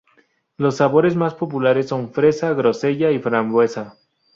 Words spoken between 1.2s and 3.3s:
populares son fresa, grosella y